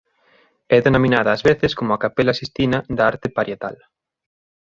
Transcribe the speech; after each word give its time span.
É 0.75 0.79
denominada 0.87 1.33
ás 1.35 1.41
veces 1.49 1.71
como 1.79 1.91
"a 1.93 2.01
Capela 2.05 2.37
Sistina 2.39 2.79
da 2.97 3.03
arte 3.11 3.27
parietal". 3.37 3.75